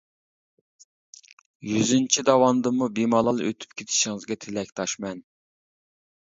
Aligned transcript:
يۈزىنچى 1.71 2.23
داۋاندىنمۇ 2.29 2.87
بىمالال 3.01 3.43
ئۆتۈپ 3.49 3.77
كېتىشىڭىزگە 3.83 4.39
تىلەكداشمەن. 4.47 5.23